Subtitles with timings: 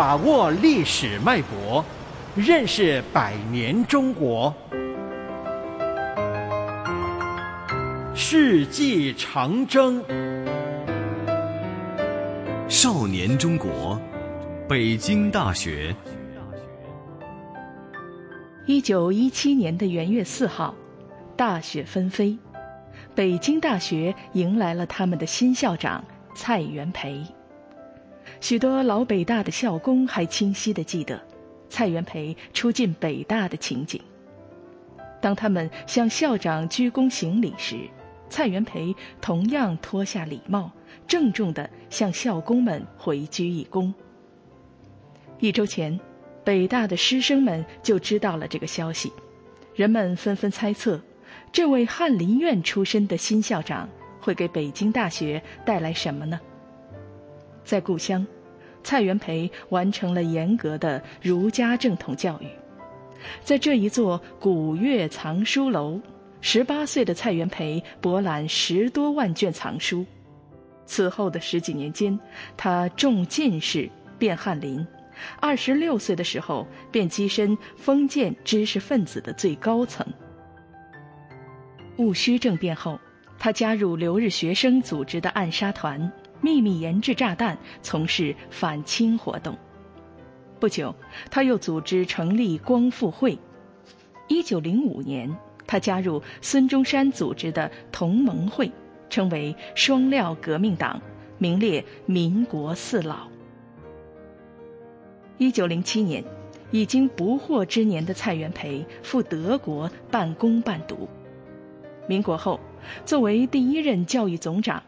[0.00, 1.84] 把握历史脉搏，
[2.34, 4.50] 认识百年中国。
[8.14, 10.02] 世纪长征，
[12.66, 14.00] 少年中国，
[14.66, 15.94] 北京大学。
[18.64, 20.74] 一九一七年的元月四号，
[21.36, 22.38] 大雪纷飞，
[23.14, 26.02] 北京大学迎来了他们的新校长
[26.34, 27.22] 蔡元培。
[28.40, 31.20] 许多老北大的校工还清晰地记得，
[31.68, 34.00] 蔡元培初进北大的情景。
[35.20, 37.76] 当他们向校长鞠躬行礼时，
[38.28, 40.70] 蔡元培同样脱下礼帽，
[41.06, 43.92] 郑重地向校工们回鞠一躬。
[45.38, 45.98] 一周前，
[46.44, 49.12] 北大的师生们就知道了这个消息，
[49.74, 51.00] 人们纷纷猜测，
[51.52, 53.88] 这位翰林院出身的新校长
[54.20, 56.40] 会给北京大学带来什么呢？
[57.70, 58.26] 在故乡，
[58.82, 62.48] 蔡元培完成了严格的儒家正统教育。
[63.44, 66.00] 在这一座古月藏书楼，
[66.40, 70.04] 十八岁的蔡元培博览十多万卷藏书。
[70.84, 72.18] 此后的十几年间，
[72.56, 73.88] 他中进士，
[74.18, 74.84] 变翰林。
[75.38, 80.04] 二十六岁的时候，便跻身封建知识分子的最高层。
[81.98, 82.98] 戊戌政变后，
[83.38, 86.10] 他加入留日学生组织的暗杀团。
[86.40, 89.56] 秘密研制炸弹，从事反清活动。
[90.58, 90.94] 不久，
[91.30, 93.38] 他又组织成立光复会。
[94.28, 95.34] 一九零五年，
[95.66, 98.70] 他加入孙中山组织的同盟会，
[99.08, 101.00] 成为双料革命党，
[101.38, 103.26] 名列民国四老。
[105.38, 106.22] 一九零七年，
[106.70, 111.08] 已经不惑之年的蔡元培赴德国半工半读。
[112.06, 112.60] 民国后，
[113.04, 114.82] 作为第一任教育总长。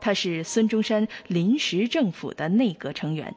[0.00, 3.34] 他是孙中山临时政府的内阁成员，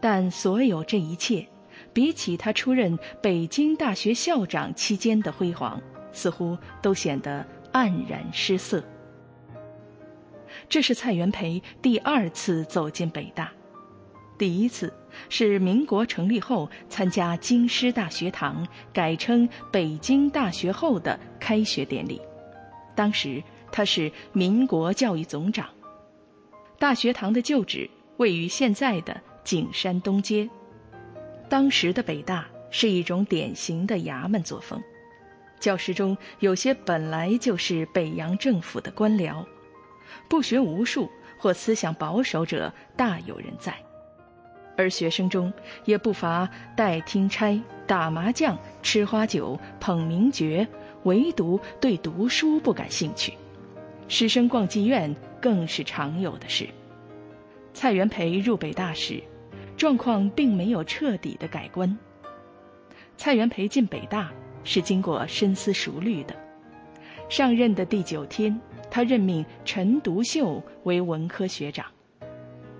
[0.00, 1.46] 但所有这一切，
[1.92, 5.80] 比起他出任北京大学校长期间的辉煌，
[6.12, 8.84] 似乎都显得黯然失色。
[10.68, 13.50] 这是蔡元培第二次走进北大，
[14.38, 14.92] 第一次
[15.28, 22.20] 是民国成立后参加京师大学堂改称北京大学后的开学典礼，
[22.94, 25.66] 当时他是民国教育总长。
[26.78, 27.88] 大学堂的旧址
[28.18, 30.48] 位于现在的景山东街。
[31.48, 34.78] 当时的北大是一种典型的衙门作风，
[35.58, 39.42] 教师中有些本来就是北洋政府的官僚，
[40.28, 43.74] 不学无术或思想保守者大有人在，
[44.76, 45.50] 而学生中
[45.86, 50.66] 也不乏带听差、打麻将、吃花酒、捧名爵，
[51.04, 53.32] 唯独对读书不感兴趣。
[54.08, 55.14] 师生逛妓院。
[55.38, 56.66] 更是常有的事。
[57.72, 59.22] 蔡元培入北大时，
[59.76, 61.96] 状况并没有彻底的改观。
[63.16, 64.32] 蔡元培进北大
[64.64, 66.34] 是经过深思熟虑的。
[67.28, 68.58] 上任的第九天，
[68.90, 71.86] 他任命陈独秀为文科学长。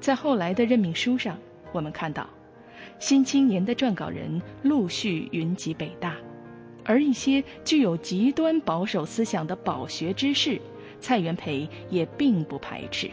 [0.00, 1.38] 在后来的任命书上，
[1.70, 2.24] 我们看到，
[2.98, 6.16] 《新青年》的撰稿人陆续云集北大，
[6.84, 10.60] 而一些具有极端保守思想的保学之士。
[11.06, 13.08] 蔡元培也并不排斥，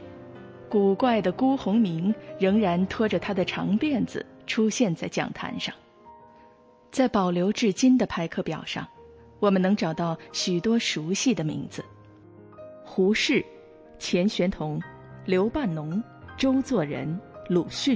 [0.67, 5.71] 古怪的辜鸿铭仍然拖着他的长辫子出现在讲坛上。
[6.89, 8.87] 在保留至今的排课表上，
[9.39, 11.85] 我们能找到许多熟悉的名字：
[12.83, 13.45] 胡适、
[13.99, 14.81] 钱玄同、
[15.23, 16.03] 刘半农、
[16.35, 17.95] 周作人、鲁迅。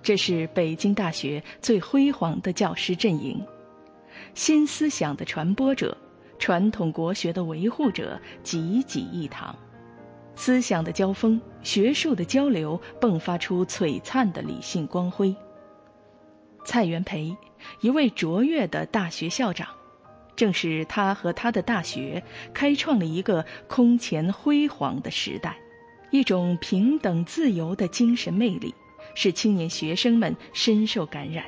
[0.00, 3.44] 这是北京大学最辉煌的教师阵营，
[4.34, 5.96] 新思想的传播者。
[6.40, 9.54] 传统国学的维护者济济一堂，
[10.34, 15.36] 思想的交锋、学术的交流迸发出璀璨的理性光辉。
[16.64, 17.36] 蔡元培，
[17.82, 19.68] 一位卓越的大学校长，
[20.34, 22.22] 正是他和他的大学
[22.54, 25.58] 开创了一个空前辉煌的时代，
[26.10, 28.74] 一种平等自由的精神魅力，
[29.14, 31.44] 使青年学生们深受感染。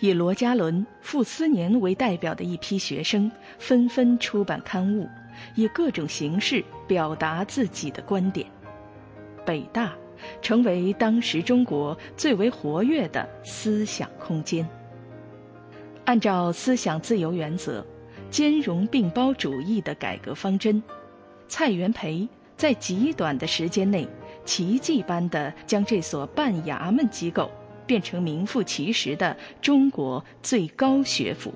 [0.00, 5.08] 以罗家伦、傅斯年为代表的一批学生纷纷出版刊物，
[5.56, 8.46] 以各种形式表达自己的观点。
[9.44, 9.92] 北大
[10.40, 14.68] 成为当时中国最为活跃的思想空间。
[16.04, 17.84] 按照思想自由原则、
[18.30, 20.82] 兼容并包主义的改革方针，
[21.48, 24.06] 蔡元培在极短的时间内，
[24.44, 27.50] 奇迹般地将这所半衙门机构。
[27.88, 31.52] 变成名副其实的中国最高学府。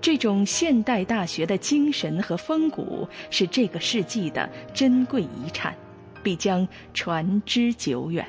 [0.00, 5.74] 这种现代大学的精神和风骨是这个世纪的珍贵遗产
[6.22, 8.26] 必将传之久远。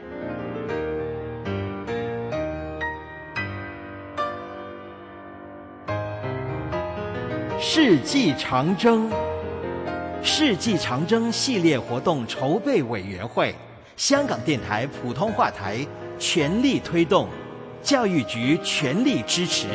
[7.59, 9.09] 世纪长征
[10.23, 13.55] 世纪长征系列活动筹备委员会
[14.01, 15.85] 香港电台普通话台
[16.17, 17.29] 全力推动，
[17.83, 19.67] 教育局全力支持。